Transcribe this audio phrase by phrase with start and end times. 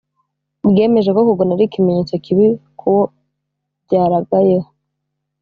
[0.69, 2.47] bwemeje ko kugona ari ikimenyetso kibi
[2.79, 3.01] kuwo
[3.83, 4.69] byaragayeho